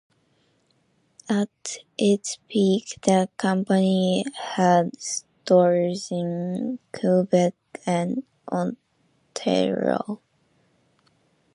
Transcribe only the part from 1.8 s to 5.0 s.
its peak, the company had